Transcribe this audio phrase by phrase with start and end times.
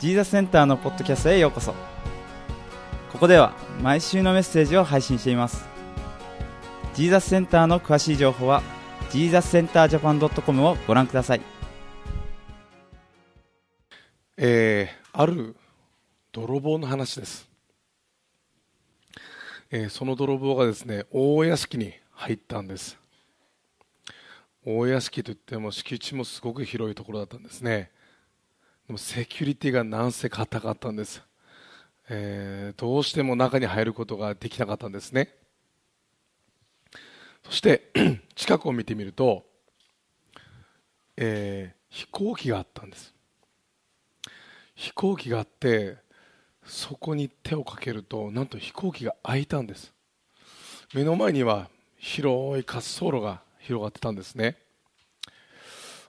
[0.00, 1.74] ジーザスセンターのポッドキャストへようこそ。
[3.12, 5.68] ここでは毎週のメッセージを配信しています。
[6.94, 8.62] ジーザスセンターの詳しい情報は
[9.10, 11.42] ジーザスセンタージャパン .com をご覧ください。
[14.38, 15.54] えーある
[16.32, 17.50] 泥棒の話です、
[19.70, 22.98] えーその泥棒がですね大屋敷に入ったんです。
[24.64, 27.90] 大屋敷といっても敷地もすごく広いところだったんですね。
[28.90, 31.22] でもセキュリティがなんせ硬かったんです、
[32.08, 35.32] えーどうしても中に入ることができなかったんですね。
[37.44, 37.92] そして
[38.34, 39.44] 近くを見てみると、
[41.16, 43.14] えー飛行機があったんです。
[44.74, 45.98] 飛行機があって
[46.66, 49.92] そこに手をかけるとなんと飛行機が開いたんです。
[50.94, 54.56] 目の前には広い滑走路が広がってたんですね。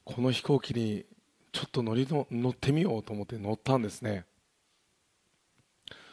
[0.03, 1.05] この飛行機に
[1.51, 4.25] ちょっと乗りの乗ってみようと思って乗ったんですね。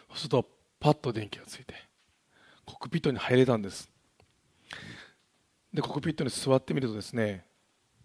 [0.09, 0.48] そうすると
[0.80, 1.75] パッと電気がついて
[2.64, 3.91] コックピットに入れたんです。
[5.72, 7.45] でコックピットに座ってみるとですね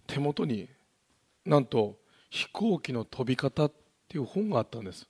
[0.05, 0.69] 手元に
[1.45, 1.97] なんと
[2.29, 3.71] 飛行機の飛び方っ
[4.07, 5.07] ていう本があったんです。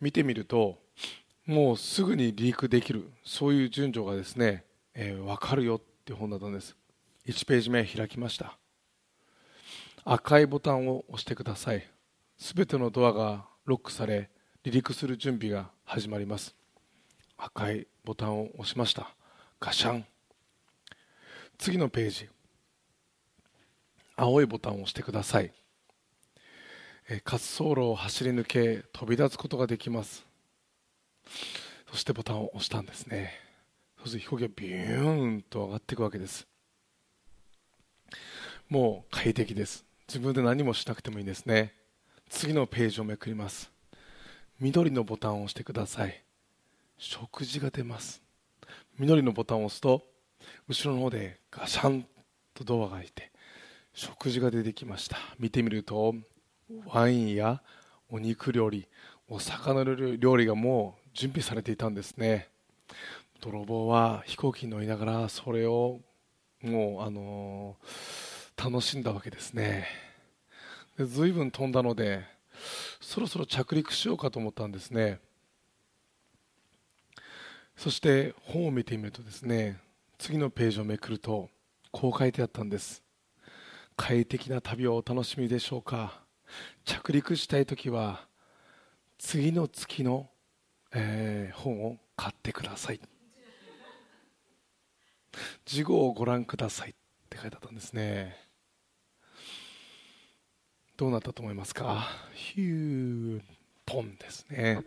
[0.00, 0.78] 見てみると
[1.46, 4.64] もうすぐにリークできるそういう順序がですね、
[4.94, 6.76] えー、分かるよっていう本だったんです。
[7.26, 8.59] 1ページ目開きました。
[10.04, 11.86] 赤いボタンを押してください。
[12.38, 14.30] すべてのドアがロックされ
[14.64, 16.54] 離陸する準備が始まります。
[17.36, 19.14] 赤いボタンを押しました。
[19.60, 20.06] ガシャン。
[21.58, 22.28] 次のページ。
[24.16, 25.52] 青いボタンを押してください。
[27.08, 30.24] え滑走路を走り抜け飛び立つことができます。
[31.90, 33.32] そしてボタンを押したんですね。
[34.02, 36.46] そして飛行機がビューンと上がっていくわけです。
[38.70, 39.89] もう快適です。
[40.10, 41.72] 自分で何もしなくてもいいですね。
[42.28, 43.70] 次のページをめくります。
[44.58, 46.24] 緑のボタンを押してください。
[46.98, 48.20] 食事が出ます。
[48.98, 50.02] 緑のボタンを押すと
[50.66, 52.04] 後ろの方でガシャン
[52.54, 53.30] とドアが開いて
[53.94, 55.16] 食事が出てきました。
[55.38, 56.16] 見てみると
[56.86, 57.62] ワインや
[58.10, 58.88] お肉料理
[59.28, 62.48] お魚料理がもう準備されていたんですね。
[63.40, 66.00] 泥棒は飛行機に乗りながらそれを
[66.62, 68.29] もうあのー
[68.62, 69.86] 楽しんだわけですね。
[70.98, 72.24] で随分飛んだので
[73.00, 75.18] そろそろ着陸しようかと思ったんですね。
[77.74, 79.78] そして本を見てみるとですね
[80.18, 81.48] 次のページをめくると
[81.90, 83.02] こう書いてあったんです。
[83.96, 86.20] 快適な旅をお楽しみでしょうか。
[86.84, 88.26] 着陸したい時は
[89.16, 90.28] 次の月の、
[90.92, 93.00] えー本を買ってください。
[95.64, 96.94] 事後をご覧くださいっ
[97.30, 98.49] て書いてあったんですね。
[101.00, 102.08] どうなったと思いますか？
[102.34, 103.40] ヒュー
[103.86, 104.84] ポンですね。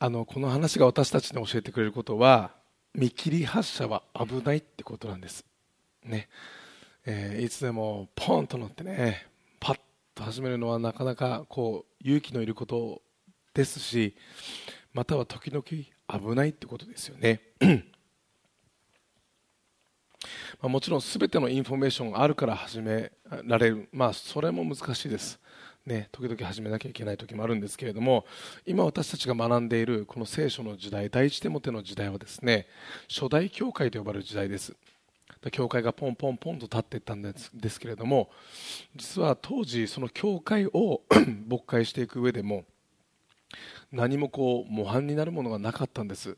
[0.00, 2.50] あのこの話が私たちに教えてくれることは
[2.92, 5.44] 見切り発車は危ないってことなんです。
[6.04, 6.28] ね。
[7.06, 9.28] えーいつでもポンと乗ってね
[9.60, 9.80] パッ
[10.16, 13.00] と始めるのはなかなかこう勇気のいること
[13.54, 14.16] ですし
[14.92, 17.40] または時々危ないってことですよね。
[20.60, 23.12] まあもちろん全てのインフォメーションがあるから始め
[23.44, 25.38] られる、まあ、それも難しいです、
[25.86, 28.24] ね、時々始めなきゃいけない時もあるんですけれども
[28.66, 32.66] 今私たちが学んでいるこの聖書の時代第一手モテの時代はですね
[33.08, 34.74] 初代教会と呼ばれる時代です。
[35.50, 38.30] 教会がポンポンポンと立っていったんですですけれども
[38.94, 41.02] 実は当時その教会を
[41.48, 42.64] 勃開していく上でも
[43.90, 46.36] 何もこう模範になるものがなかったんです。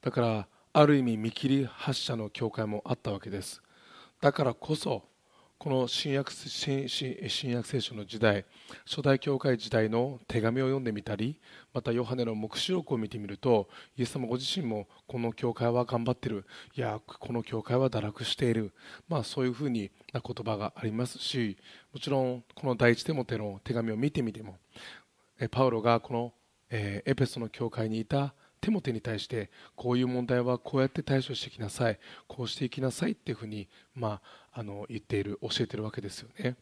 [0.00, 3.62] だからある意味見切り発車の教会もあったわけです。
[4.20, 5.04] だからこそ
[5.56, 7.16] この新約新新
[7.52, 8.44] 約聖書の時代
[8.84, 11.38] 初代教会時代の手紙を読んでみたり
[11.72, 16.44] またヨハネの黙示録を見てみるとイエス様ご自身もこの教会は頑張ってる。
[16.74, 18.72] いやこの教会は堕落している、
[19.08, 21.56] まあ、そういうふうにな言葉がありますし
[21.92, 24.58] もちろんこの第一テモテの手紙を見てみても
[25.52, 26.32] パウロがこの、
[26.68, 34.22] エペソの教会にいたテモテに対してこういう問題はこうやって対処していきなさいこうしていきなさいっていうふうに、ま
[34.54, 36.56] あ、あの言っている教えてるわけですよね。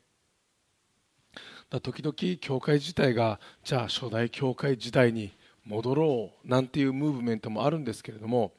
[1.70, 5.32] だ時々教会自体がじゃあ初代教会時代に
[5.64, 8.52] 戻ろうなんていうムーブメントもあるんですけれども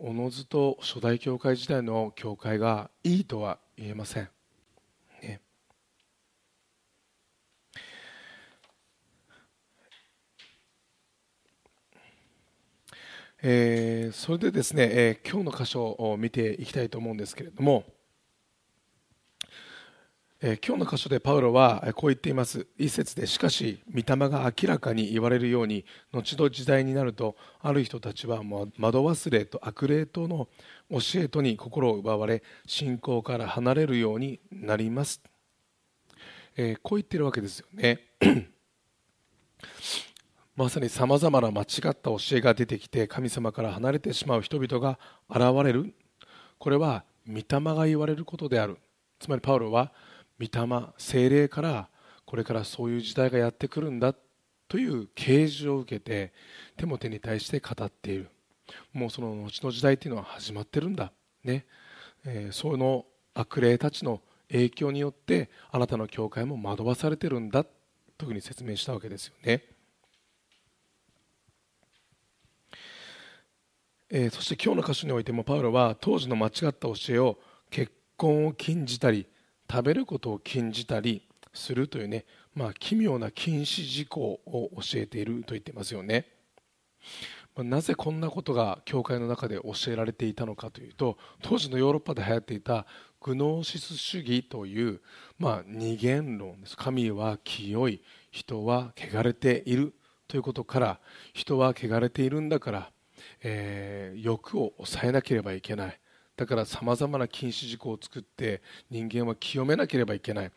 [0.00, 4.35] おのずと初代教会時代の教会がいいとは言えません。
[13.42, 17.84] えーそれでですね、えー今日の箇所を見ていきたいと思うんですけれども
[20.42, 22.66] えー、今日の箇所でパウロはこう言っています。
[22.76, 30.48] 一節でしかし御霊が明らかに言われるように後の時代になるとある人たちは窓忘れと悪霊との
[30.90, 35.22] 教えとに心を奪われ信仰から離れるようになります、
[36.54, 38.00] えー、こう言ってるわけですよね。
[40.56, 44.98] まさにさまざまな間違った教えが出てきて神様から離れてしまう人々が
[45.28, 45.94] 現れる。
[46.58, 47.44] これは御霊
[47.74, 48.78] が言われることである。
[49.20, 49.92] つまりパウロは
[50.40, 51.88] 御霊精霊から
[52.24, 54.14] これからそういう時代がやってくるんだ
[54.66, 56.32] という啓示を受けて
[56.78, 58.30] テモテに対して語っている。
[58.94, 61.12] もうその後の時代というのは始まってるんだ。
[61.44, 61.66] ね、
[62.24, 63.04] えー、その
[63.34, 67.64] 悪霊たちの影響によってあなたの教会も惑わされてるんだ。
[68.18, 69.62] というふうに説明したわけですよね、
[74.08, 77.38] えー、そして今日の箇所においてもパウロは当時の間違った教えを
[77.70, 79.26] 結婚を禁じたり
[79.68, 82.24] 食べることを禁じたりするというね、
[82.54, 86.26] まあ、奇妙な禁止事項を教えていると言ってますよね。
[87.56, 92.84] なぜこんなことが教会の中で教えられていたのかというと当時のヨーロッパで流行っていた
[93.22, 95.00] グノーシス主義という、
[95.38, 99.94] まあ、二元論です神は清い人は汚れている
[100.28, 101.00] ということから
[101.32, 102.90] 人は汚れているんだから、
[103.48, 106.00] えー、欲を抑えなければいけない。
[106.36, 108.60] だからさまざまな禁止事項を作って
[108.90, 110.52] 人間は清めなければいけない、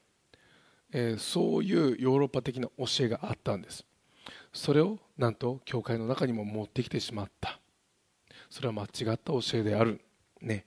[0.91, 3.85] えー、そういうヨーロッパ的な教えがあったんです。
[4.51, 7.59] それをなんと教会の中にも持ってきてしまった。
[8.49, 10.01] それは間違った教えである。
[10.41, 10.65] ね。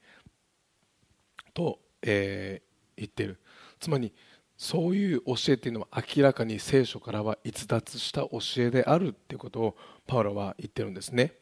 [1.53, 3.41] と、えー、言ってる。
[3.81, 4.13] つまり
[4.57, 9.77] そういう教えっていうのは明らかに聖書からは逸脱した教えであるっていうことを
[10.07, 11.42] パウロは言ってるんですね。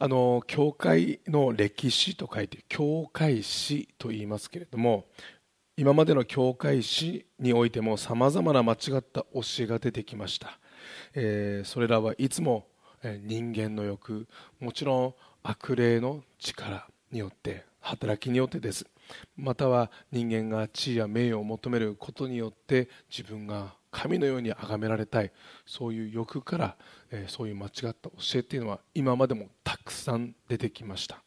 [0.00, 5.06] あの教会の歴史と書いて教会史と言いますけれども
[5.76, 10.58] 今までの教会史においてもさまざまな間違った教えが出てきました、
[11.14, 12.66] えー、それらはいつも
[13.02, 14.26] 人間の欲
[14.60, 18.86] もちろん悪霊の力によって働きによってです。
[19.36, 25.32] または人間が地位や名誉を求めることによって自分が神のように崇められたい。
[25.66, 26.76] そういう欲から、
[27.10, 31.22] えー、そういう間違った教えっていうのは今までもたくさん出てきました、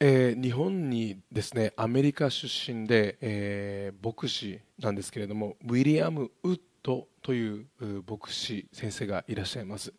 [0.00, 7.66] えー、日本にですねアメリカ出身で、えー、牧師なんですけれどもウィリアム・ウッドという
[8.08, 9.92] 牧師先生がいらっしゃいます、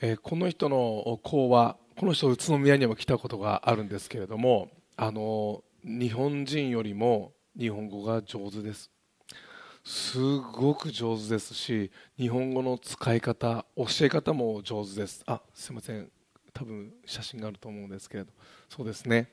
[0.00, 8.90] えこの人の講話この人宇都宮にも来たことがあるんですけれどもあの日本人よりも日本語が上手です。
[9.84, 15.22] すごく上手ですし日本語の使い方教え方も上手です。
[15.26, 16.10] あすいません。
[16.54, 18.32] 多分写真があると思うんですけれど。
[18.68, 19.28] そうですね。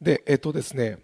[0.00, 0.98] でえっとですね。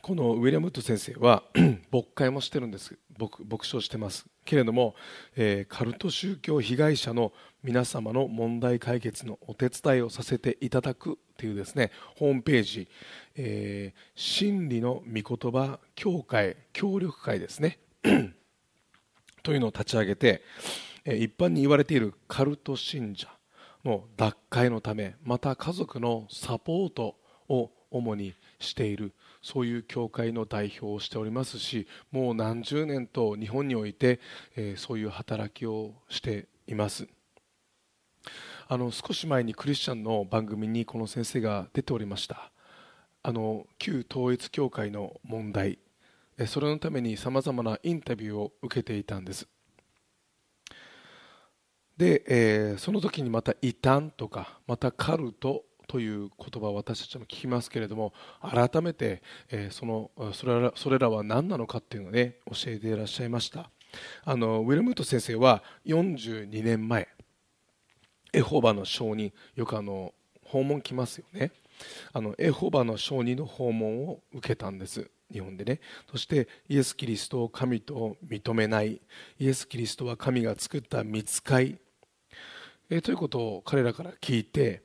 [0.00, 1.44] このウィリアム・ウッド先生は
[1.92, 2.98] 牧会もしてるんです。
[3.16, 4.26] 牧牧師をしてます。
[4.44, 4.96] けれども、
[5.36, 7.32] えー、カルト宗教被害者の
[7.62, 12.88] 皆様の問題解決のお手伝いをさせていただくというですねホームページ、
[13.34, 17.80] えー、真理の御言葉協会協力会ですね。
[19.42, 20.42] というのを立ち上げて、
[21.04, 23.26] え、一般に言われているカルト信者
[23.84, 27.16] の脱会のためまた家族のサポート
[27.48, 29.12] を主にしている
[29.42, 34.20] そういう教会の代表をしておりますしもう何十年と日本において、
[34.54, 37.08] えー、そういう働きをしています。
[38.72, 42.50] あの少し前にクリスチャンの番組にこの先生が出ておりました。
[43.22, 45.78] あの旧統一教会の問題。
[46.46, 49.46] それのためにさまざまなインタビューを受けていたんです。
[51.98, 63.70] で、えー、その時にまた異端とかまたカルトという言葉を私たちも聞きますけれども改めて、えー、そのそれらそれらは何なのかっていうのをね教えていらっしゃいました。
[64.24, 67.06] あのウィルムート先生は42年前
[68.32, 71.52] エホバの証人よくあの訪問来ますよね。
[72.12, 75.10] あのエホバの証人の訪問を受けたんです。
[75.32, 75.80] 日本でね。
[76.10, 79.00] そしてイエス・キリストを神と認めない。
[79.38, 81.78] イエス・キリストは神が作った見つかい、
[82.90, 84.82] え、ということを彼らから聞いて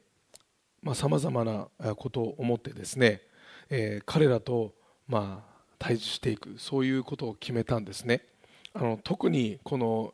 [0.94, 3.22] さまざ、まなことを思ってですね、
[3.70, 4.74] えー、彼らと、
[5.08, 6.56] まあ、対峙していく。
[6.58, 8.26] そういうことを決めたんですね。
[8.74, 10.14] あの特にこの、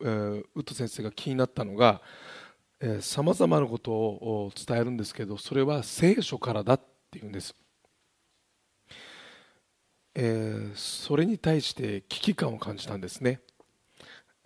[0.00, 2.00] えー、ウッド先生が気になったのが
[3.00, 7.54] さまざまなことを伝えるんですけどそれは聖書からだっていうんです、
[10.14, 13.40] えー、それに対して危機感を感じたんですね。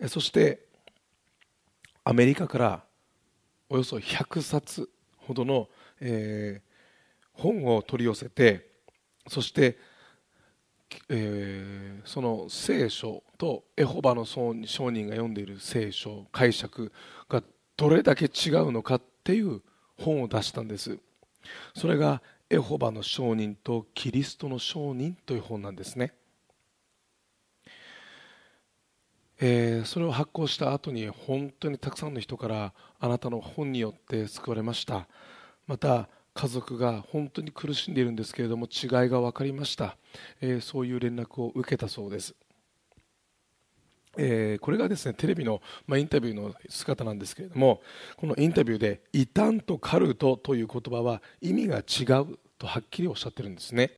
[0.07, 0.65] そして
[2.03, 2.83] アメリカから
[3.69, 5.69] およそ100冊ほどの
[6.01, 8.69] えー、本を取り寄せて
[9.27, 9.77] そして、
[11.09, 16.91] えー、その聖書とエホバの証人が読んでいる聖書解釈
[17.29, 17.43] が
[17.77, 19.61] どれだけ違うのかっていう
[19.97, 20.99] 本を出したんです。
[21.75, 26.13] それがエホバの証人とキリストの証人という本なんですね。
[29.39, 35.07] えー、それを発行した後に本当にたくさんの人からあなたの本によって救われました。
[35.67, 39.97] また家族が本当に苦しんでいるんですけれども違いが分かりました、
[40.41, 42.35] えー、そういう連絡を受けたそうです、
[44.17, 47.81] えー、これがですねテレビの、まあ、インタビューの姿なんですけれども
[48.17, 53.91] このインタビューで「異端とカルト」という言葉は意味が違うとはっきりおっしゃってるんですね。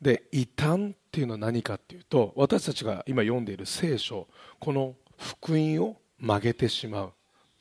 [0.00, 7.12] で異端っていうのは何かっていうと私たちが今読んでいる聖書この福音を曲げてしまう。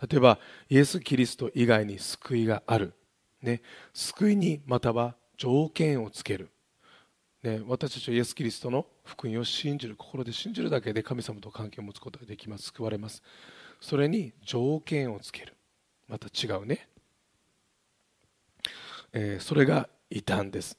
[0.02, 2.94] 例えばイエス・キリスト以外に救いがある、
[3.42, 3.62] ね、
[3.94, 6.50] 救いにまたは条件をつける、
[7.42, 12.66] ね、私たちはイエス・キリストの福音を信じる心で信じるだけで神様と関係を持つことができます。
[12.66, 13.22] 救われます。
[13.82, 15.54] それに条件をつける。
[16.08, 16.88] また違うね、
[19.14, 20.78] えー、それが異端です。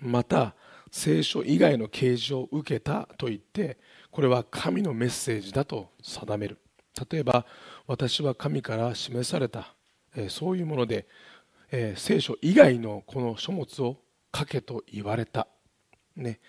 [0.00, 0.54] また
[0.90, 3.78] 聖書以外の啓示を受けたと言って
[4.10, 6.58] これは神のメッセージだと定める。
[7.10, 7.44] 例えば
[7.86, 9.74] 私は神から示された、
[10.16, 11.06] えそういうもので、
[11.70, 13.98] え聖書以外のこの書物を
[14.34, 15.46] 書けと言われた、
[16.16, 16.40] ね。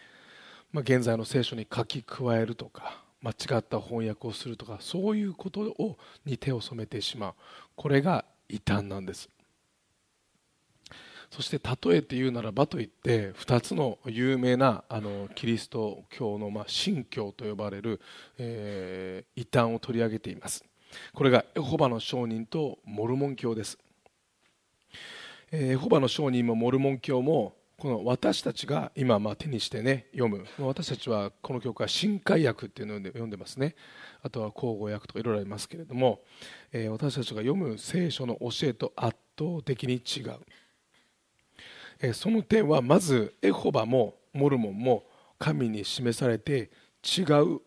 [0.71, 7.33] まあ、現在の聖書に書き加えるとか間違った翻訳をするとかそういうことをに手を染めてしまう。
[7.75, 9.29] これが異端なんです。
[11.29, 17.99] そして例えて言うならばといって2つの有名なあのキリスト教のまあ信教と呼ばれる、
[18.37, 20.63] えー、異端を取り上げています。
[21.13, 23.77] これがエホバの証人とモルモン教です、
[25.51, 30.43] エホバの証人もモルモン教もこの私たちが今ま手にしてね読む。
[30.57, 33.75] 私たちはこの教会は新海訳っていうのを読んでますね。
[34.23, 36.21] あとは口語訳とかいろいろありますけれども、
[36.71, 40.39] えー、私たちが読む聖書の教えと圧倒的に違う、
[41.99, 45.03] えー、その点はまずエホバもモルモンも
[45.37, 46.71] 神に示されて
[47.03, 47.61] 違う教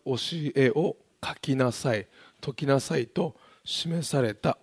[0.55, 2.05] えを書きなさい
[2.41, 4.57] 解きなさいと示された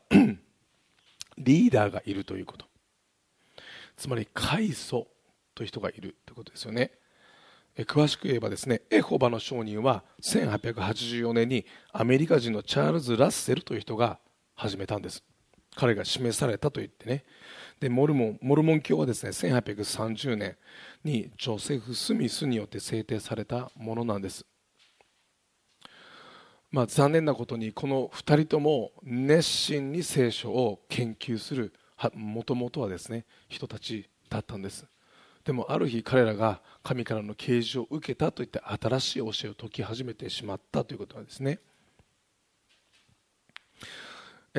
[1.38, 2.66] リーダーがいるということ。
[3.96, 5.08] つまり開祖
[5.58, 6.92] という人がいるということですよね。
[7.78, 14.20] 詳しく言えばですねエホバの証人は1884年にアメリカ人のチャールズ・ラッセルという人が
[14.54, 15.24] 始めたんです。
[15.74, 17.24] 彼が示されたと言ってね。
[17.80, 20.56] でモルモンモルモン教はですね1830年
[21.02, 24.46] にジョセフ・スミスによって制定されたものなんです。
[26.70, 31.72] まあ、残念なことにこの2人とも熱心に聖書を研究する
[32.14, 34.86] もともとはですね人たちだったんです。
[35.48, 41.58] でもある日彼らが神からの啓示を受けたといって新しい教えを説き始めてしまったということなんですね。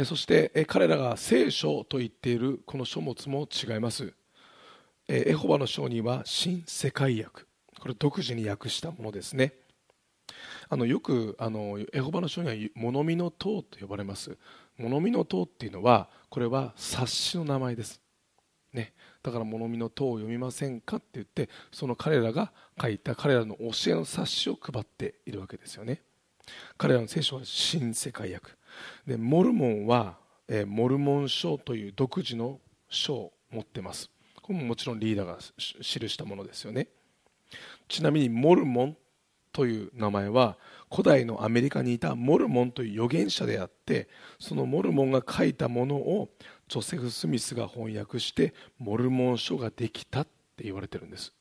[0.04, 4.16] そして彼らが聖書と言っているこの書物も違います。
[5.08, 7.44] エホバの証人は新世界訳。
[7.80, 9.54] これ独自に訳したものですね。
[10.70, 14.36] あのよくあのエホバの書には物見の塔と呼ばれます。
[14.80, 18.02] 物見の塔っていうのはこれは冊子の名前です、
[18.74, 26.02] ね、だから物見の塔を読みませんかって言ってその彼らが書いた彼らの教えの冊子を配っているわけですよね。
[26.78, 28.52] 彼らの聖書は新世界訳。
[29.08, 32.60] でモルモンは、えー、モルモン書という独自の
[32.90, 34.10] 書を持ってます。
[34.42, 36.88] これももちろんリーダーが記したものですよね。
[37.88, 38.98] ちなみにモルモン
[39.52, 40.58] という名前は
[40.92, 44.08] 古代のアメリカにいたモルモンという預言者であって
[44.40, 46.30] そのモルモンが書いたものを
[46.70, 51.34] ジョセフ・スミスが翻訳してモルモン書ができたって言われてるんです、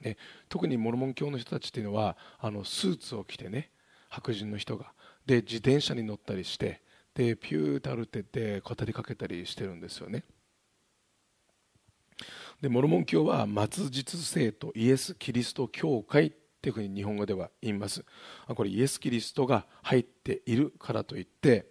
[0.00, 3.70] ね、特にモルモン教の人たちっていうのはあのスーツを着てね
[4.08, 4.92] 白人の人が。
[5.26, 6.82] で自転車に乗ったりして
[7.14, 10.24] でピューって歩いてて語りかけたりしてるんですよね。
[12.60, 18.04] でモルモン教は末日聖とイエス・キリスト教会というふうに日本語では言います。
[18.46, 21.66] これイエス・キリストが入っているからといって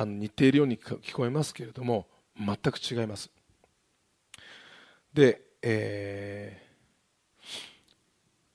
[0.00, 2.06] あの似ているように聞こえますけれども
[2.38, 3.30] 全く違います。
[5.12, 7.46] で、えー、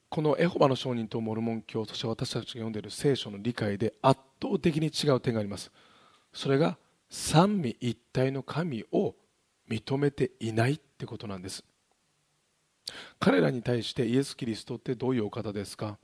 [0.07, 5.69] このエホバの証人とモルモン教そして私たちが読んでいる聖書の理解で圧倒的に違う点があります。
[6.31, 6.77] それが
[7.09, 9.13] 三位一体の神を
[9.69, 11.65] 認めていないってことなんです。
[13.19, 15.97] 彼らに対してイエス・キリストってどういうお方ですか？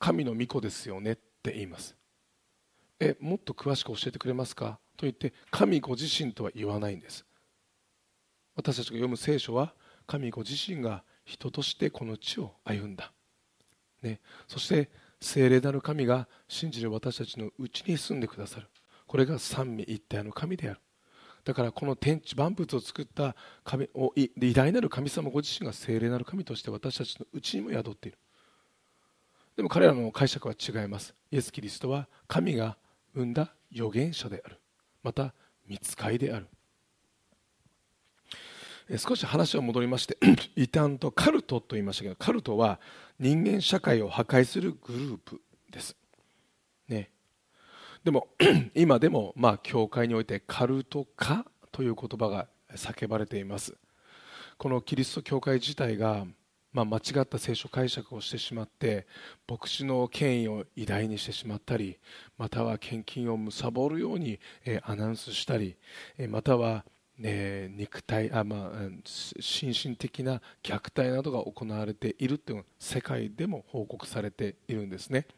[0.00, 1.94] 神の御子ですよねって言います。
[3.00, 4.78] えもっと詳しく教えてくれますか？
[4.96, 7.24] と言って神ご自身とは言わないんです。
[8.54, 9.74] 私たちが読む聖書は
[10.06, 13.10] 神ご自身が人としてこの地を歩んだ、
[14.02, 18.68] ね、そして聖霊なる神が信じる私たちのうちに住んでくださる。
[19.06, 20.80] これが三位一体の神である。
[21.44, 23.34] だからこの天地万物を作った
[23.64, 28.18] 神偉大なる神様ご自身が聖霊なる神として私たちのうちにも宿っている。
[29.56, 31.14] でも彼らの解釈は違います。
[31.30, 32.76] イエス・キリストは神が
[33.14, 34.58] 生んだ預言者である。
[35.02, 35.34] また
[35.66, 36.46] 見つかいである。
[38.98, 40.18] 少し話は戻りまして
[40.56, 42.78] 異端とカルトと言いましたけどカルトは
[43.18, 45.40] 人間社会を破壊するグループ
[45.70, 45.96] です、
[46.88, 47.10] ね、
[48.04, 48.28] でも
[48.74, 53.74] 今でもまあ教会においてカルト化という言葉が叫ばれています。
[54.58, 56.24] このキリスト教会自体が
[56.74, 59.06] まあ、間違った聖書解釈をしてしまって
[59.48, 61.98] 牧師の権威を偉大にしてしまったり
[62.36, 65.76] または献金を貪るように、えアナウンスしたり、
[66.18, 66.84] えまたは、
[67.22, 75.28] え、肉体あ、まあ、心身的な虐待などが行われているというのが世界でも報告されているんですね。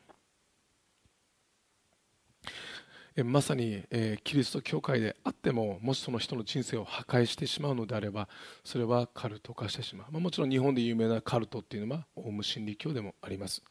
[3.24, 8.28] まさに、えキリスト教会であってももしその人の人生を破壊してしまうのであれば
[8.64, 13.62] それはカルト化してしまう、まあ、もちろん日本で有名なカルトっていうのはオウム真理教でもあります。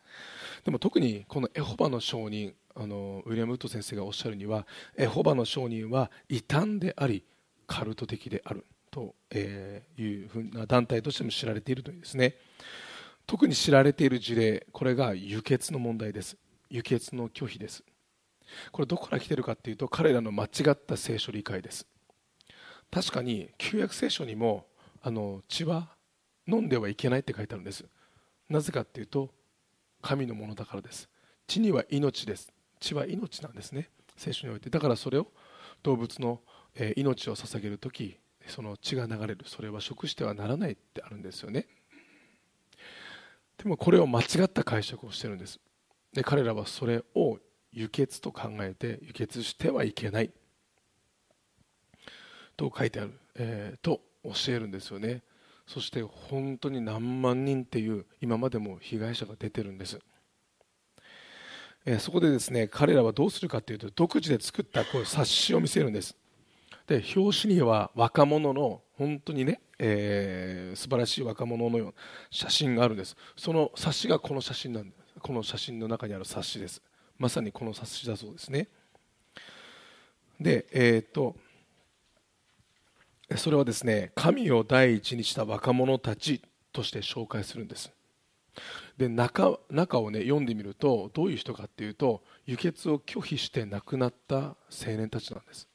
[0.63, 4.65] でも特にこのエホバの証人あのウィリアム・ウッド先生がおっしゃるには
[4.97, 7.23] エホバの証人は異端であり
[7.67, 8.65] カルト的である。
[8.91, 12.35] と、いうふうな団体としても知られているというですね。
[13.27, 16.37] 特に知られている事例これが輸血の問題です。
[16.69, 17.83] 輸血の拒否です。
[18.71, 21.87] これどこから来てるかっていうと彼らの間違った聖書理解です。
[22.91, 24.67] 確かに旧約聖書にも
[25.01, 25.89] あの血は
[26.47, 27.85] 飲んではいけないって書いてあるんです。
[28.49, 29.31] なぜかっていうと
[30.01, 31.09] 神のものだからです。
[31.47, 32.51] 血には命です。
[32.79, 33.89] 血は命なんですね。
[34.17, 34.69] 聖書において。
[34.69, 35.27] だからそれを
[35.83, 36.41] 動物の、
[36.97, 39.39] 命を捧げる時その血が流れる。
[39.45, 41.67] それは食してはならないってあるんですよね。
[43.57, 45.59] でもこれを間違った解釈をしてるんです。
[46.13, 47.39] で彼らはそれを
[47.75, 50.31] 輸血と考えて輸血してはいけない。
[52.57, 55.21] と書いてある、えー、と教えるんですよね。
[55.67, 59.99] そして本当に何万人っていう今までも被害者が出てるんです、
[61.85, 66.15] えー、そこでですね彼らはどうするかというと独自で作ったこういう冊子を見せるんです。
[66.87, 71.93] で表紙には若者の本当にね、えー、素晴らしい若者のような
[72.29, 73.17] 写真があるんです。
[73.35, 76.81] その冊子がこの写真なんですこの写真の中にある冊子です。
[77.17, 78.67] まさにこの冊子だそうですね。
[80.39, 81.35] でえっ、と
[83.37, 87.91] それはですね神を第一にした若者たちとして紹介するんです。
[88.97, 94.55] で中中をね読んでみるとどういう人かっていうと輸血を拒否して亡くなった青
[94.97, 95.67] 年たちなんです。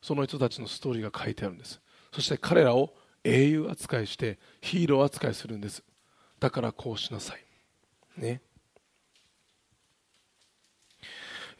[0.00, 1.80] その人たちのストーリーが書いてあるんです。
[2.12, 5.82] そして彼らを英雄扱いしてヒーロー扱いするんです。
[6.40, 7.44] だからこうしなさい。
[8.20, 8.42] ね。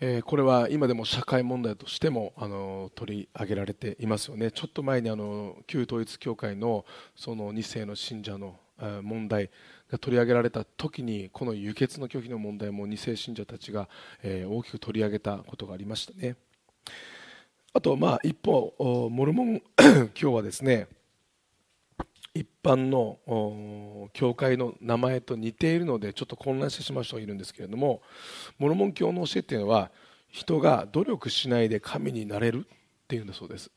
[0.04, 6.84] えー、これは今でも社会問題としてもあの取り上げられていますよね、ちょっと前にあの旧統一教会の
[7.14, 8.56] その2世の信者の
[9.02, 9.48] 問題
[9.92, 13.88] が取り上げられた時にこの輸血の拒否の問題も2世信者たちが、
[14.24, 16.34] えー、大きく取り上げたことがありましたね。
[17.72, 19.62] あと、まあ、一方、モルモン
[20.14, 20.88] 教はですね
[22.34, 28.00] 一般の教会の名前と似ているのでちょっと混乱してしまう人がいるんですけれども
[28.58, 29.90] モルモン教の教えっていうのは
[30.28, 33.70] 人が努力しないで神になれるっていうんだそうです、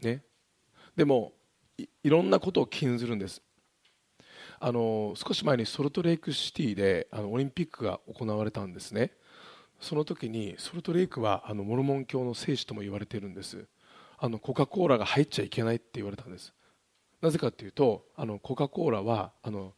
[0.00, 0.22] ね、
[0.96, 1.32] でも
[2.04, 3.42] いろんなことを禁ずるんです。
[4.60, 9.12] あの少し前にソルトレイクシティであのオリンピックが行われたんですね。
[9.80, 13.66] その時にソルトレイクはあのモルモン教の聖地とも言われているんです。
[14.18, 16.52] あのコカ・コーラが入っちゃいけないって言われたんです。
[17.20, 19.74] なぜかというとあのコカ・コーラはあの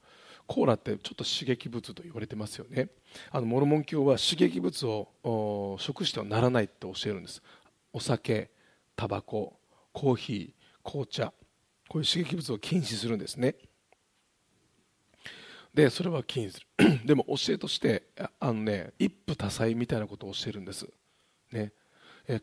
[0.46, 2.88] コーラってちょっと刺激物と言われてますよね。
[3.30, 7.40] あのモルモン教は刺激物を食してはならないって教えるんです。
[7.92, 8.50] お酒
[8.96, 9.60] タバコ
[9.92, 11.32] コーヒー紅茶
[11.88, 13.54] こういう刺激物を禁止するんですね。
[15.72, 16.66] でそれは禁止する。
[17.06, 18.08] でも教えとして
[18.40, 20.88] あのね一夫多妻みたいなことを教えるんです。
[21.52, 21.72] ね。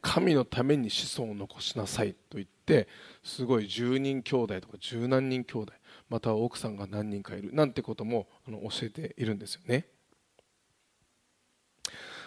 [0.01, 2.87] 神のために子孫を残しなさいと言って
[3.23, 5.73] すごい10人兄弟とか十何人兄弟
[6.09, 9.85] または奥さんが何人かいるなんてことも教えているんですよね。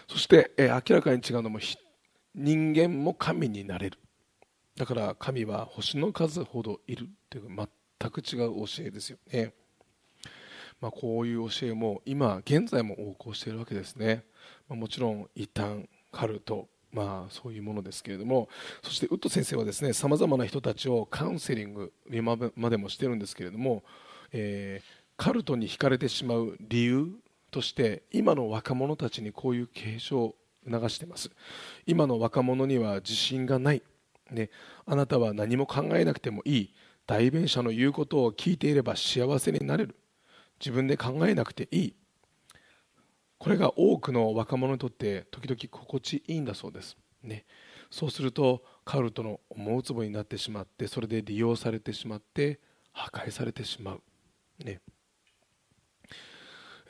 [0.07, 1.59] そして明らかに違うのも
[2.33, 3.99] 人間も神になれる。
[4.75, 9.53] だから神は星の数ほどいるっていう全く違う教えですよね、
[10.79, 14.23] まあ、こういう教えも今現在も横行しているわけですね、
[14.67, 18.49] ま、もちろん異端カルトまあ、そういうものですけれども
[18.83, 23.83] そしてウッド先生はですねさまざまな人たちをカウンセリング今までもしてるんですけれども、
[24.33, 27.07] えー、カルトに惹かれてしまう理由
[27.51, 30.35] として今の若者たちにこういう継承を
[30.69, 31.31] 促しています。
[31.85, 33.81] 今の若者には自信がない、
[34.29, 34.49] ね、
[34.85, 36.73] あなたは何も考えなくてもいい。
[37.07, 39.95] 代弁者の言うことを聞いていれば幸せになれる。
[40.59, 41.95] 自分で考えなくていい。
[43.41, 47.43] これが多くの若者にとって時々心地いいんだそうです、ね、
[47.89, 52.59] そうするとカルトの思うつぼになってしまってそれで利用されてしまって
[52.93, 54.01] 破壊されてしまう、
[54.63, 54.79] ね。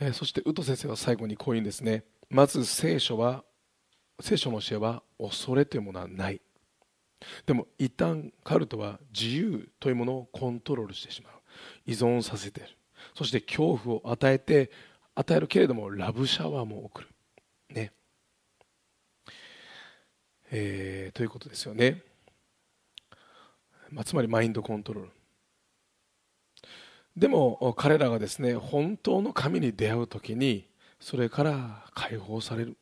[0.02, 2.04] えー、そしてウト先生は最後にこういうんですね。
[2.30, 3.46] まず聖書は
[4.20, 6.42] 聖書の教えは恐れというものはない。
[7.46, 11.34] でも一旦カルトは自由というものをコントロールしてしまう。
[11.86, 12.64] 依存させて
[13.16, 14.72] そして恐怖を与えて
[15.16, 17.08] 与えるけれどもラブシャワーも送る。
[17.70, 17.92] ね。
[20.52, 22.02] えー、ということですよね、
[23.90, 25.12] まあ、つまりマインドコントロール。
[27.16, 30.66] でも彼らがですね本当の神に出会う時に
[31.00, 32.78] それから解放される。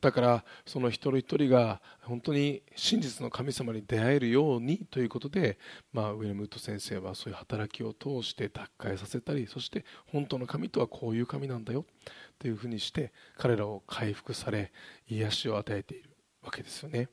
[0.00, 5.58] だからその一人一人が本当に真実の神様に出会えるようにということで、
[5.92, 11.84] まあ、ウィレム・ウッド先生はそういう働きを通して脱会させたりそして本当の神とはこういう神なんだよ
[12.38, 14.72] というふうにして彼らを回復され
[15.08, 16.10] 癒しを与えている
[16.42, 17.08] わけですよね。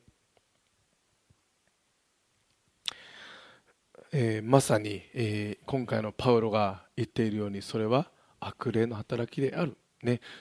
[4.10, 9.76] えー、まさに、えー、今回のパウロが言っているようにそれは悪霊の働きである。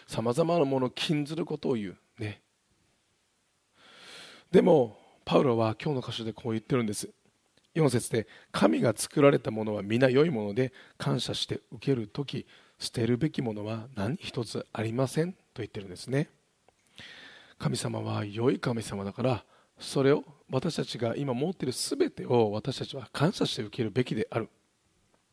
[0.05, 1.97] さまざまなものを禁ずることを言う。
[4.51, 7.09] でもパウロは今日の箇所でこう言ってるんです。
[7.75, 12.47] 4節で神が作られたものは皆良いもので感謝して受ける時
[12.79, 15.33] 捨てるべきものは何一つありません。
[15.33, 16.29] と言ってるんですね。
[17.59, 19.43] 神様は良い神様だから
[19.79, 24.49] それを私たちが今持っている全てを私たちは感謝して受けるべきである、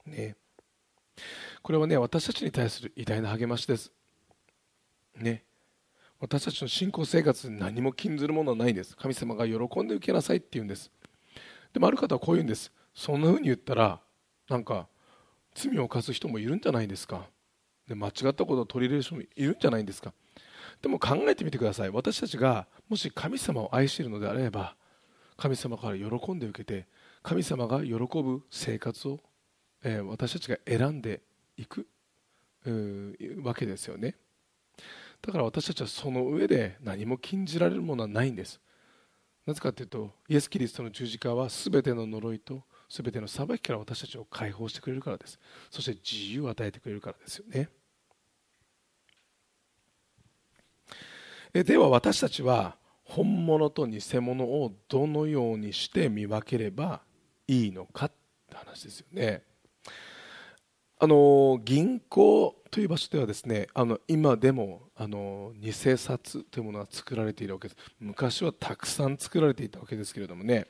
[0.06, 0.36] ね、
[1.62, 3.92] これはね私たちに対する偉大な励ましです。
[5.16, 5.44] ね。
[6.24, 8.96] 私たちの信仰生活に何も禁ずるものはないんです。
[8.96, 10.90] 神様が喜んで受けなさいって言うんです。
[11.74, 12.72] でもある方はこう言うんです。
[12.94, 14.00] そんな風に言ったら
[14.48, 14.88] なんか
[15.54, 17.26] 罪を犯す人もいるんじゃないですか。
[17.86, 20.14] で間違ったことを取り入れる人もいるんじゃないんですか。
[20.80, 21.90] でも考えてみてください。
[21.90, 24.76] 私たちがもし神様を愛しているのであれば
[25.36, 26.86] 神様から喜んで受けて
[27.22, 29.20] 神様が喜ぶ生活を、
[29.82, 31.20] えー、私たちが選んで
[31.58, 31.86] いく
[33.42, 34.16] わけですよね。
[35.24, 38.60] だから私たちはその上で何も禁じられるものはないんです。
[39.46, 45.38] なぜかというとイエス・キリストの十字架は全ての呪いと全ての裁きから私たちを解放してくれるからです。
[45.70, 47.70] そして自由を与えてくれるからですよね。
[51.54, 57.00] では私たちは本物と偽物をどのようにして見分ければ
[57.46, 58.12] いいのかっ
[58.50, 59.42] て話ですよね。
[60.98, 67.76] あの銀行という場所ではですねあの今でもあの偽札というものが作られているわけです。
[68.00, 70.66] 昔はたくさん作られていたわけですけれどもね。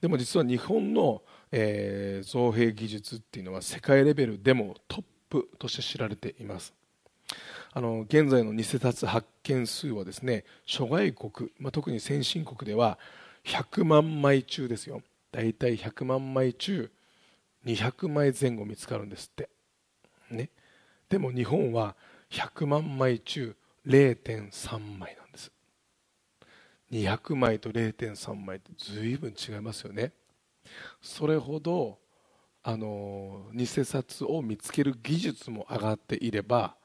[0.00, 6.74] でも実は日本の、えー、造幣技術っていうのは世界レベルでもトップとして知られています。
[7.72, 12.98] あの現在の偽札発見数はですね諸外国、まあ、特に先進国では
[13.44, 15.02] 100万枚中ですよ。
[15.30, 16.90] 大体100万枚中
[17.64, 19.48] 200枚前後見つかるんですって。
[21.10, 21.96] でも日本は
[22.30, 25.52] 100万枚中0.3枚なんです。
[26.92, 30.12] 200枚と0.3枚って随分違いますよね。
[31.02, 31.98] それほど
[32.62, 36.76] あの偽札を見つける技術も上がっていれば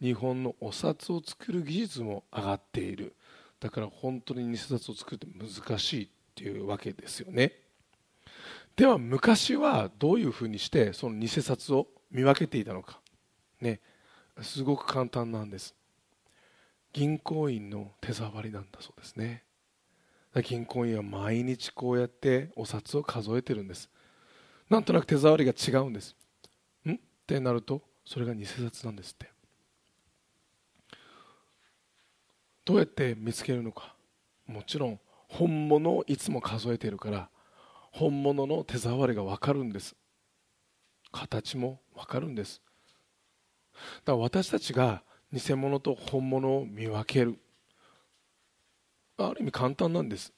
[0.00, 3.16] 日本のお札を作る技術も上がっている。
[3.60, 7.54] だから本当に偽札を作るって難しいっていうわけですよね。
[8.76, 13.00] では昔はどういうふうにしてその偽札を見分けていたのか。
[13.60, 13.80] ね
[14.42, 15.74] すごく簡単なんです。
[16.92, 19.44] 銀行員の手触りなんだそうですね。
[20.44, 23.88] 銀行員は毎日こうやってお札を数えてるんです。
[24.68, 26.16] なんとなく手触りが違うんです。
[26.86, 26.92] ん？
[26.92, 26.96] っ
[27.26, 29.30] てなるとそれが偽札なんですって。
[32.64, 33.94] どうやって見つけるのか。
[34.46, 37.28] もちろん本物をいつも数えているから
[37.92, 39.94] 本物の手触りが分かるんです。
[41.12, 42.62] 形も分かるんです。
[44.04, 47.38] だから私たちが偽物と本物を見分ける。
[49.18, 50.32] ある意味簡単なんです。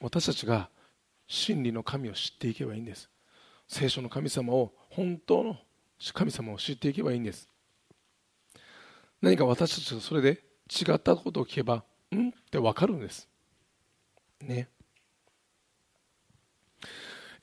[0.00, 0.68] 私たちが
[1.26, 3.08] 真理の神を知っていけばいいんです。
[3.66, 5.56] 聖書の神様を本当の
[6.14, 7.48] 神様を知っていけばいいんです。
[9.20, 12.28] 何か私たちがそれで違ったことを聞けばうん？
[12.28, 13.28] って分かるんです。
[14.40, 14.68] ね。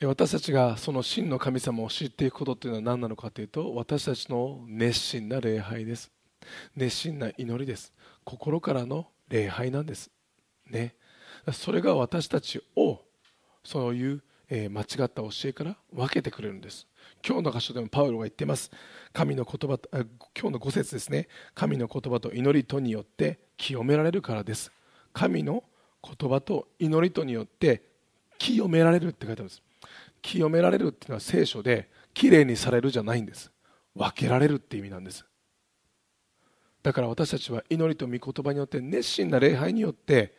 [0.04, 6.12] 私たちがその真の神様を知っていくことっていうのは何なのかというと私たちの熱心な礼拝です。
[6.76, 7.94] 熱心な祈りです。
[8.24, 10.10] 心からの礼拝なんです。
[10.68, 10.94] ね。
[11.52, 13.00] それが私たちを
[13.64, 16.86] そういう、間違った教えから分けてくれるんです。
[17.26, 18.70] 今日の箇所でもパウロが言っています。
[19.12, 20.04] 神の言葉今
[20.34, 21.26] 日の5節ですね。
[21.54, 24.70] 神の言葉と祈りとによって清められるからです。
[25.12, 25.64] 神の
[26.04, 27.82] 言葉と祈りとによって
[28.38, 29.62] 清められるって書いてあるんです。
[30.26, 33.52] 清められるっていうのは聖書できれいにされるじゃないんです。
[33.94, 35.24] 分けられるって意味なんです。
[36.82, 40.34] だから私たちは祈りと御言葉によって熱心な礼拝によって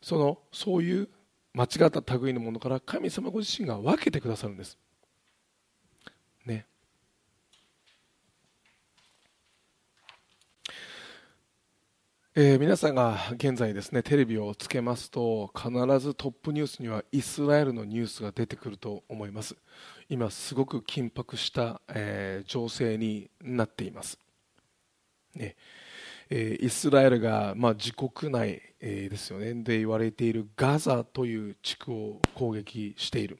[0.00, 1.08] そのそういう
[1.52, 4.78] 間違った類のものから神様ご自身が分けてくださるんです。
[6.46, 6.66] ね。
[12.36, 15.70] えー、皆さんが現在ですねテレビをつけますと必
[16.00, 19.54] ずトップニュースにはイスラエルのニュースが出てくると思います。
[20.08, 24.18] 今すごく緊迫した、えー、情勢になっています、
[25.36, 25.54] ね。
[26.28, 29.54] えー、イスラエルが、まあ、自国内、えー、ですよね。
[29.62, 33.38] で言われているガザという地区を攻撃している。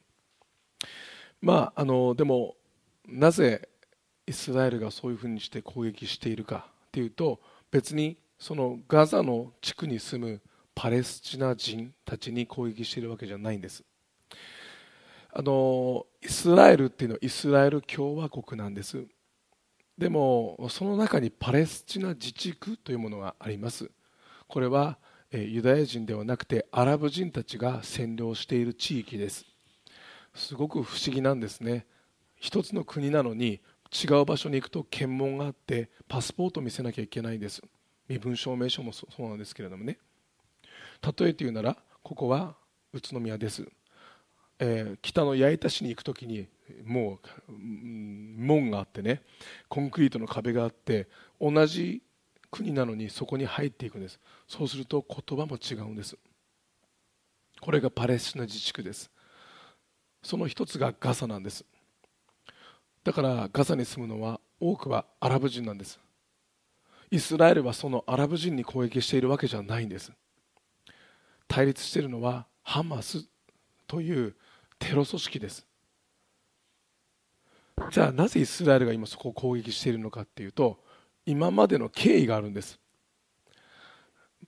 [1.40, 2.54] まああのでも
[3.08, 3.68] なぜ
[4.24, 7.40] イスラエルがそういうふうにして攻撃しているかというと
[7.72, 10.42] 別にそのガザの地区に住む
[10.74, 13.82] パレスチナ人たちに攻撃しているわけじゃないんです。
[15.32, 19.06] あのイスラエルっていうのはイスラエル共和国なんです。
[19.96, 23.90] でもその中にパレスチナ自治区というものがあります。
[24.46, 24.98] これは
[25.32, 29.46] ユダヤ人ではなくてアラブ人たちが占領している地域です。
[30.34, 31.86] すごく不思議なんですね。
[32.36, 37.62] 一つの国なのに違う場所に行くと検問があってパスポートを見せなきゃいけないんです。
[38.08, 39.98] 身分証明書もそうなんですけれどもね。
[41.02, 42.56] 例えて言うならここは
[42.92, 43.66] 宇都宮です、
[44.58, 46.48] えー、北の矢板市に行く時に
[46.84, 49.22] もう門があってね
[49.68, 51.08] コンクリートの壁があって
[51.40, 52.02] 同じ
[52.50, 54.20] 国なのにそこに入っていくんです。
[54.46, 56.16] そうすると言葉も違うんです。
[57.60, 59.10] これがパレスチナ自治区です。
[60.22, 61.64] その一つがガザなんです。
[63.02, 65.98] だからガザに住むのは多くはアラブ人なんです。
[67.14, 70.10] イスラエルはそのアラブ人に攻撃しているわけじゃないんです。
[71.46, 73.24] 対立しているのはハマス
[73.86, 74.34] という
[74.80, 75.64] テロ組織です。
[77.92, 80.80] じゃあなぜイスラエルが今そこを攻撃しているのかというと
[81.24, 82.80] 今までの経緯があるんです。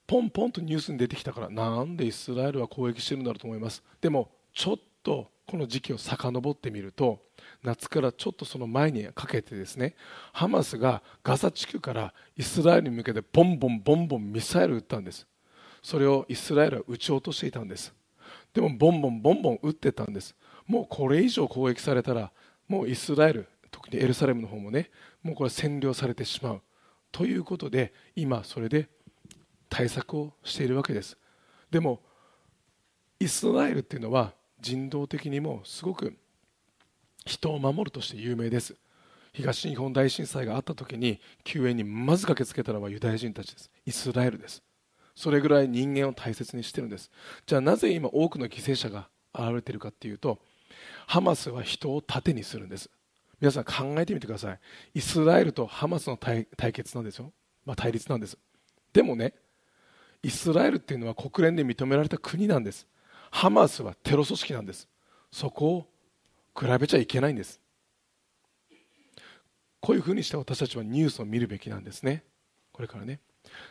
[0.05, 3.81] ポンポンとニュースに出てきたからなんでイスラエルは攻撃してるんだろうと思います。
[4.01, 7.21] でもちょっとこの時期を遡ってみると
[7.63, 9.95] 夏からちょっとその前にかけてですね
[10.31, 15.27] ハマスがガザ地区からイスラエルに向けてボンボンボンボンミサイルを撃ったんです。
[15.81, 17.93] それをイスラエルは撃ち落としていたんです。
[18.53, 20.35] でもボンボンボンボン撃ってたんです。
[20.65, 22.31] もうこれ以上攻撃されたら
[22.67, 24.89] もうイスラエル特にエルサレムの方もね
[25.23, 26.61] もうこれ占領されてしまう。
[27.11, 28.89] ということで今それで
[29.69, 31.17] 対策をしているわけです。
[31.71, 32.01] でも
[33.19, 36.17] イスラエルっていうのは人道的にもすごく
[37.27, 38.75] 人を守るとして有名です。
[39.33, 43.69] 東日本大震災があった時に救援にまず駆けつけたのはユダヤ人たちです。
[43.85, 44.63] イスラエルです。
[45.15, 47.11] それぐらい人間を大切にしてるんです。
[47.45, 50.39] じゃあなぜ今多くの犠牲者が現れてるかっていうと
[51.05, 52.89] ハマスは人を盾にするんです。
[53.39, 54.59] 皆さん考えてみてください。
[54.95, 57.31] イスラエルとハマスの対決なんですよ、
[57.65, 58.37] まあ、対立なんです。
[58.93, 59.33] でもね
[60.23, 62.87] イスラエルっていうのは国連で認められた国なんです。
[63.29, 64.87] ハマスはテロ組織なんです。
[65.31, 65.87] そこを
[66.59, 67.61] 比べちゃいけないんです。
[69.79, 72.23] こういうふうにして私たちはニュースを見るべきなんですね。
[72.71, 73.19] これからね。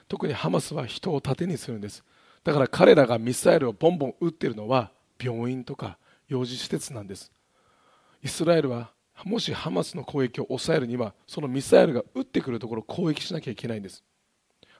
[0.09, 2.05] 特にハマスは人を盾にするんです。
[2.45, 7.33] だから彼らがミサイルをボンボン撃ってるのは病院とか幼児施設なんです。
[8.23, 8.93] イスラエルは
[9.25, 14.05] もしハマスの攻撃を抑えるにはそのミサイルが撃ってくるところを攻撃しなきゃいけないんです。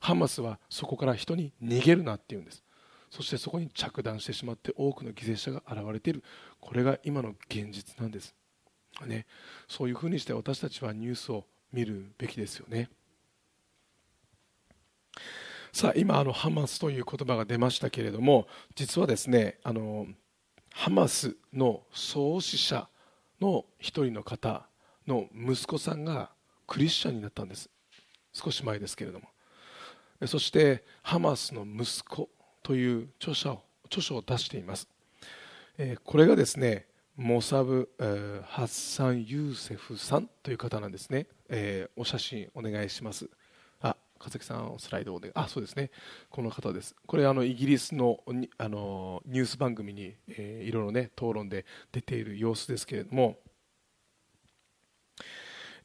[0.01, 2.63] ハマスはそこから人に逃げるなって言うんです。
[3.11, 6.23] そしてそこに着弾してしまって多くの犠牲者が現れている。
[6.61, 8.35] これが今の現実なんです、
[9.07, 9.27] ね、
[9.69, 12.91] そういうふうにして私たちはニュースを見るべきですよね。
[15.73, 20.07] さあ今あのハマスという言葉が出ましたけれども実はですねあの
[20.73, 22.89] ハマスの創始者
[23.43, 24.67] の一人の方
[25.07, 26.31] の息子さんが
[26.67, 27.71] クリスチャンになったんです。
[28.33, 29.29] 少し前ですけれども。
[30.27, 32.31] そしてハマスの息子
[32.67, 34.89] という著者を著書を出しています、
[35.79, 43.31] えー、これがですねモサブ、えー、ハッサン・ユーセフさんという方なんですね、えー、お写真お願いします。
[43.81, 45.31] あ木さんスライドで。
[45.35, 45.91] あそうですね。
[46.29, 46.95] この方です。
[47.07, 48.19] これあのイギリスの
[48.59, 53.39] あのニュース番組に、えー、いろいろね討論で出ている様子ですけれども、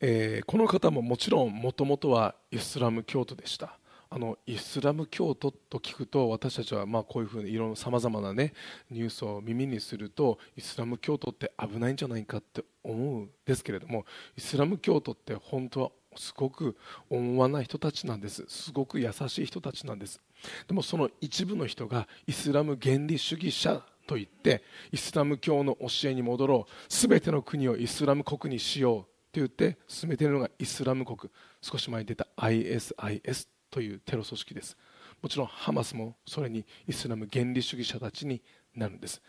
[0.01, 3.77] えー、この方ももちろんもともとはイスラム教徒でした。
[4.13, 8.53] あのイスラム教徒と聞くと私たちはまあこういうふうにいろんなさまざまな、ね、
[8.89, 14.05] ニュースを耳にするとイスラム教徒って危ないんじゃないかって思うんですけれども
[14.37, 16.75] イスラム教徒って本当はすごく
[17.09, 18.43] 温和な人たちなんです。
[18.49, 20.19] すごく優しい人たちなんです。
[20.67, 26.71] でもその一部の人がイスラム原理主義者といってイスラム教の教えに戻ろう。
[26.89, 31.31] 全ての国をイスラム国にしようと言って進めているのがイスラム国。
[31.61, 34.77] 少し前に出た ISIS というテロ組織です。
[35.21, 38.41] もちろんハマスもそれにイスラム原理主義者たちに
[38.75, 39.21] なるんです、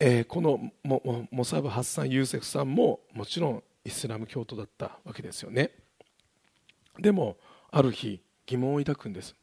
[0.00, 0.58] えー、この
[1.30, 5.70] モサブ・ハッサン・ユーセフさんももちろんイスラム教徒だったわけですよね。
[6.98, 7.36] でも
[7.70, 9.34] ある日疑問を抱くんです。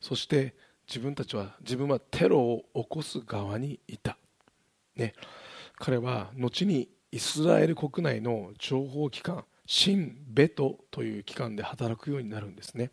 [0.00, 0.54] そして
[0.86, 4.18] 自分たちは自分はテロを起こす側にいた、
[4.96, 5.14] ね、
[5.76, 12.90] 彼は後にイスラエル国内の情報機関シン・ベトという機関で働くようになるんですね。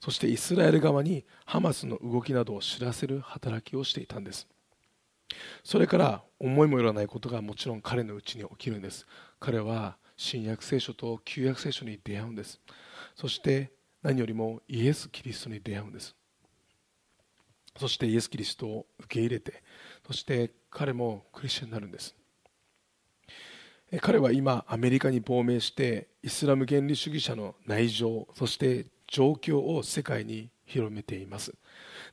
[0.00, 4.46] そしてイスラエル側にハマスの動きなどを知らせる働きをしていたんです。
[5.62, 9.06] それから思いもよらないことがもちろん彼のうちに起きるんです。
[9.40, 12.60] 彼は新約聖書と旧約聖書に出会うんです。
[13.16, 16.14] そして何よりもイエス・キリストに出会うんです。
[17.78, 19.64] そしてイエス・キリストを受け入れて
[20.06, 22.14] そして彼もクリスチャンになるんです。
[24.00, 31.54] 彼は今アメリカに亡命してイスラム原理主義者の内情そして状況を世界に広めています。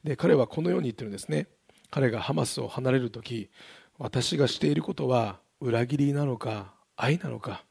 [0.03, 1.47] で彼はこのように言ってるんですね。
[1.89, 3.49] 彼がハマスを離れる時
[3.97, 7.63] 私がしていることは裏切りなのか愛なのか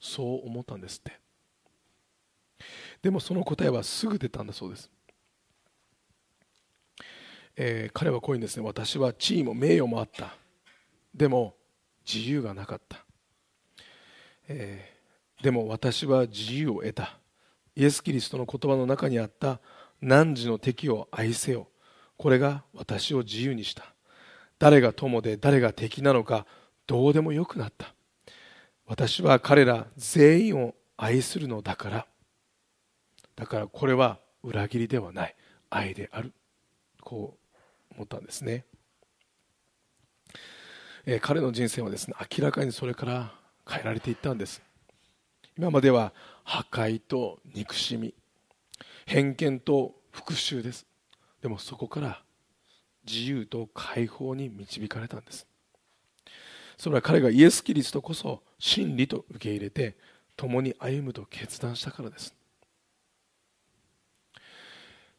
[0.00, 1.18] そう思ったんですって。
[3.02, 4.90] でもその答えはすぐ出たんだそうです、
[7.56, 8.66] えー、彼はこういうんですね。
[8.66, 10.34] 私は地位も名誉もあった。
[11.14, 11.54] でも
[12.06, 13.04] 自由がなかった。
[14.48, 17.18] えー、でも私は自由を得た。
[17.76, 19.60] イエス・キリストの言葉の中にあった
[20.00, 21.68] 汝の敵を愛せよ。
[22.16, 23.94] これが私を自由にした。
[24.58, 26.46] 誰が友で誰が敵なのか
[26.86, 27.94] どうでもよくなった。
[28.86, 32.06] 私は彼ら全員を愛するのだから。
[33.36, 35.36] だからこれは裏切りではない。
[35.70, 36.32] 愛である。
[37.08, 37.38] こ
[37.90, 38.64] う思ったんですね、
[41.06, 43.32] えー、彼の人生はですね明らかにそれから
[43.68, 44.62] 変えられていったんです。
[45.56, 46.12] 今までは
[46.44, 48.14] 破壊と憎しみ
[49.06, 50.86] 偏見と復讐です。
[51.42, 52.22] でもそこから
[53.06, 55.46] 自由と解放に導かれたんです。
[56.76, 59.96] それは彼がイエス・キリストこそ真理と受け入れて
[60.36, 62.34] 共に歩むと決断したからです、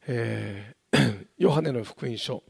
[0.07, 2.43] えー、 ヨハネの福音書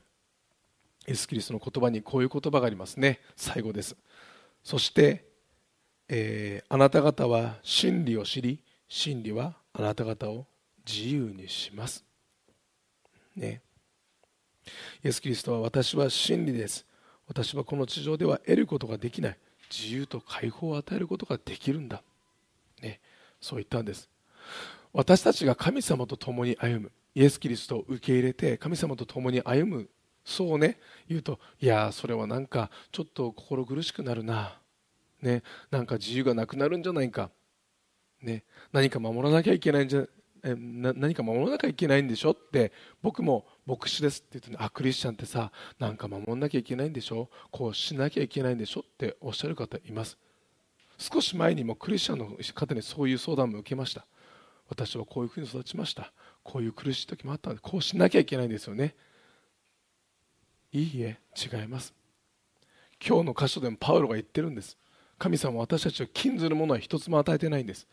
[1.07, 3.19] イエス・キリストの言葉にこういう言葉がありますね。
[3.35, 3.95] 最後です。
[4.63, 5.28] そして
[6.09, 10.45] えー、あなた方は真理を知り真理はあなた方を
[10.85, 12.03] 自由にします、
[13.35, 13.61] ね、
[15.03, 16.85] イエス・キリストは私は真理です。
[17.27, 19.37] 私はこの地上では得ることができない。
[19.71, 22.01] 自由と解放を与えることができるんだ、
[22.81, 22.99] ね、
[23.39, 24.09] そう言ったんです。
[24.93, 26.91] 私たちが神様と共に歩む。
[27.13, 29.89] イエス・キリストを受け入れて神様と共に歩む。
[30.25, 30.79] そうね。
[31.07, 34.57] 言うといやそれはなんかちょっと心苦しくなるな。
[35.21, 37.29] ね、なんか自由がなくなるんじゃないか、
[38.21, 40.05] ね、何か守らなきゃいけないんじゃ
[40.43, 42.31] え何か守らなきゃいけないんでしょ？
[42.31, 47.29] って僕も牧師ですって言って、ね、あクリスチャンってさなんか守らなきゃいけないんでしょ？
[47.51, 48.81] こうしなきゃいけないんでしょ？
[48.81, 50.17] っておっしゃる方います。
[50.97, 54.05] 少し前にもクリスチャンの方にそういう相談も受けました。
[54.69, 56.13] 私はこういうふうに育ちました。
[56.43, 58.95] こういう苦しい時もあったのでこうしなきゃいけないんですよね。
[60.71, 61.93] いいえ違います。
[63.05, 64.77] 今日の箇所でもパウロが言ってるんです。
[65.19, 67.85] 神様は私たちを禁ずるものは一つも与えてないんです。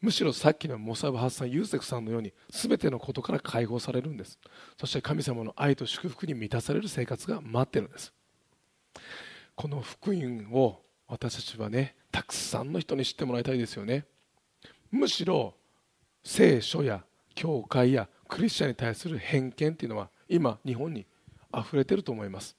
[0.00, 4.38] むしろさっきのモサブ・ハッサン・ユーセフさんのように全てのことから解放されるんです。
[4.78, 8.12] そして神様の愛と祝福に満たされる生活が待ってるんです。
[9.54, 14.04] この福音を私たちはねたくさんの人に知ってもらいたいですよね。
[14.90, 15.54] むしろ
[16.22, 17.02] 聖書や
[17.34, 21.06] 教会やクリスチャンに対する偏見っていうのは今日本に
[21.56, 22.56] 溢れてると思います。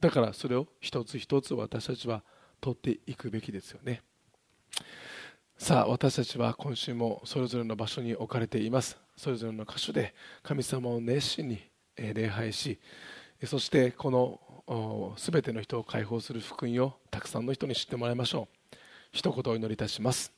[0.00, 2.22] だからそれを一つ一つ私たちは
[2.64, 4.00] 取っていくべきですよね。
[5.58, 8.96] さあ私たちは今週もそれぞれの場所に置かれています。
[9.18, 11.62] それぞれの箇所で神様を熱心に
[11.94, 12.80] 礼拝し
[13.44, 14.10] そしてこ
[14.66, 18.76] の全ての人を解放する福音をたくさんの人に知ってもらいましょう。
[19.12, 20.32] 一言お祈りいたします。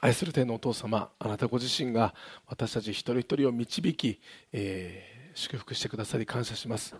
[0.00, 2.12] 愛する天のお父様あなたご自身が
[2.48, 4.20] 私たち一人一人を導き、
[4.52, 6.94] えー、祝福してくださり感謝します、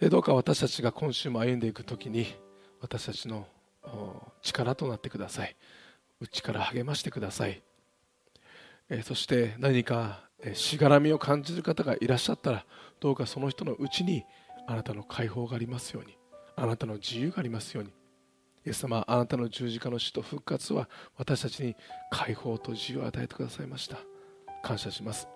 [0.00, 2.34] どうか私たちが今週も歩んでいく時に
[2.84, 3.46] 私たちの
[4.42, 5.56] 力となってください。
[6.20, 7.62] 内から励ましてください、
[8.90, 12.66] え、そして何かしがらみを感じる方がいらっしゃったら
[13.00, 14.24] どうかその人のうちに
[14.66, 16.16] あなたの解放がありますように
[16.56, 17.90] あなたの自由がありますように。
[18.66, 21.76] イエス様あなたの十字架の死と復活は私たちに
[22.10, 23.98] 解放と自由を与えてくださいました。
[24.62, 25.26] 感謝します。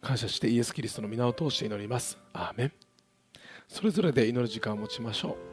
[0.00, 2.18] 感謝してイエス・キリストの皆を通して祈ります。
[2.32, 2.89] アーメン。
[3.70, 5.49] それぞれで祈る時間を持ちましょう。